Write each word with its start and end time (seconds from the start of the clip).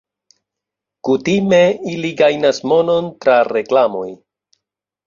Kutime 1.09 1.61
ili 1.93 2.13
gajnas 2.23 2.63
monon 2.73 3.13
tra 3.23 3.39
reklamoj. 3.53 4.09